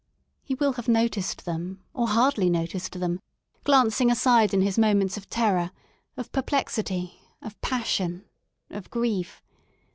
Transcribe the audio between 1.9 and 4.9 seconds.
or hardly noticed them, glancing aside in his